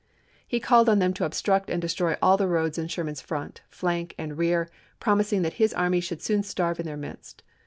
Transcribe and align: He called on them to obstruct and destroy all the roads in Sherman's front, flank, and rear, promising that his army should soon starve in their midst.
He 0.47 0.59
called 0.59 0.89
on 0.89 0.97
them 0.97 1.13
to 1.13 1.25
obstruct 1.25 1.69
and 1.69 1.79
destroy 1.79 2.17
all 2.23 2.35
the 2.35 2.47
roads 2.47 2.79
in 2.79 2.87
Sherman's 2.87 3.21
front, 3.21 3.61
flank, 3.69 4.15
and 4.17 4.35
rear, 4.35 4.67
promising 4.99 5.43
that 5.43 5.53
his 5.61 5.75
army 5.75 5.99
should 5.99 6.23
soon 6.23 6.41
starve 6.41 6.79
in 6.79 6.87
their 6.87 6.97
midst. 6.97 7.43